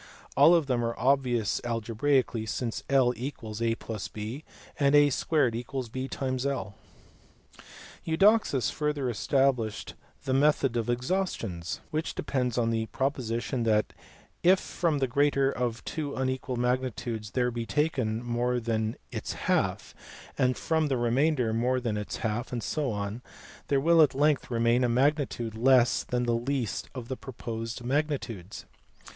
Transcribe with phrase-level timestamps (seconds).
[0.35, 3.31] All of them are obvious algebraically, since l=a
[3.79, 4.43] + b
[4.79, 6.67] and a 2 = bl.
[8.03, 9.93] Eudoxus further established
[10.23, 13.93] the "method of exhaustions;" which depends on the proposition that
[14.41, 19.93] "if from the greater of two unequal magnitudes there be taken more than its half,
[20.35, 23.21] and from the remainder more than its half, and so on,
[23.67, 28.65] there will at length remain a magnitude less than the least of the proposed magnitudes."